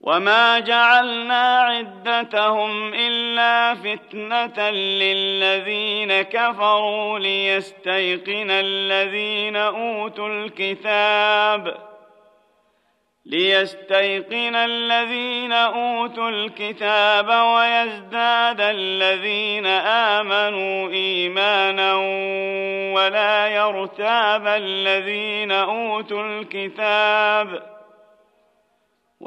وما 0.00 0.58
جعلنا 0.58 1.58
عدتهم 1.60 2.92
إلا 2.94 3.74
فتنة 3.74 4.70
للذين 4.70 6.22
كفروا 6.22 7.18
ليستيقن 7.18 8.50
الذين 8.50 9.56
أوتوا 9.56 10.28
الكتاب 10.28 11.86
ليستيقن 13.26 14.54
الذين 14.56 15.52
أوتوا 15.52 16.28
الكتاب 16.28 17.28
ويزداد 17.28 18.60
الذين 18.60 19.66
آمنوا 20.16 20.90
إيمانا 20.90 21.94
ولا 22.96 23.48
يرتاب 23.48 24.46
الذين 24.46 25.52
أوتوا 25.52 26.22
الكتاب 26.22 27.48
ۖ 27.72 27.75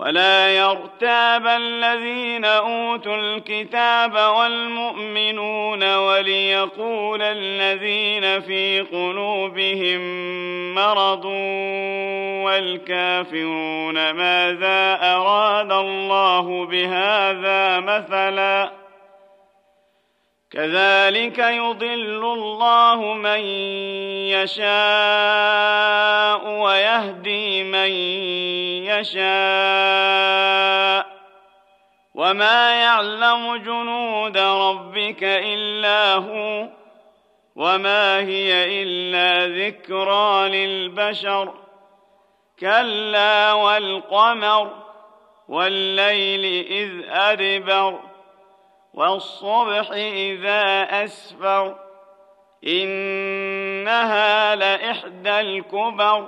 ولا 0.01 0.55
يرتاب 0.57 1.47
الذين 1.47 2.45
اوتوا 2.45 3.15
الكتاب 3.15 4.13
والمؤمنون 4.13 5.95
وليقول 5.95 7.21
الذين 7.21 8.41
في 8.41 8.81
قلوبهم 8.81 9.99
مرض 10.75 11.25
والكافرون 12.45 14.11
ماذا 14.11 14.99
اراد 15.15 15.71
الله 15.71 16.65
بهذا 16.65 17.79
مثلا 17.79 18.71
كذلك 20.51 21.39
يضل 21.39 22.23
الله 22.23 23.13
من 23.13 23.39
يشاء 24.29 26.47
ويهدي 26.51 27.63
من 27.63 27.89
يشاء 28.99 31.05
وما 32.15 32.81
يعلم 32.81 33.55
جنود 33.55 34.37
ربك 34.37 35.23
إلا 35.23 36.13
هو 36.13 36.67
وما 37.55 38.19
هي 38.19 38.83
إلا 38.83 39.47
ذكرى 39.67 40.49
للبشر 40.49 41.53
كلا 42.59 43.53
والقمر 43.53 44.69
والليل 45.47 46.65
إذ 46.65 47.03
أدبر 47.21 47.99
والصبح 48.93 49.89
إذا 49.91 50.63
أسفر 51.03 51.75
إنها 52.67 54.55
لإحدى 54.55 55.39
الكبر 55.39 56.27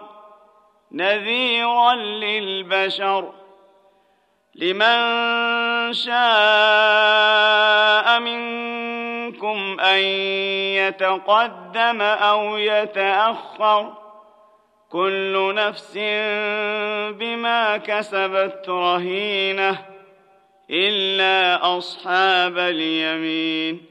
نذيرا 0.93 1.93
للبشر 1.95 3.31
لمن 4.55 4.93
شاء 5.93 8.19
منكم 8.19 9.79
ان 9.79 9.99
يتقدم 10.77 12.01
او 12.01 12.57
يتاخر 12.57 13.93
كل 14.91 15.53
نفس 15.55 15.97
بما 17.17 17.77
كسبت 17.77 18.69
رهينه 18.69 19.85
الا 20.69 21.77
اصحاب 21.77 22.57
اليمين 22.57 23.90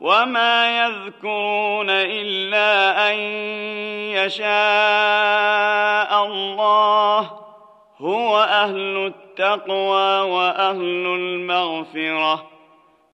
وما 0.00 0.78
يذكرون 0.86 1.90
إلا 1.90 3.10
أن 3.10 3.14
يشاء 4.18 6.24
الله 6.24 7.30
هو 7.98 8.38
أهل 8.38 9.06
التقوى 9.06 10.20
وأهل 10.20 11.06
المغفره 11.16 12.55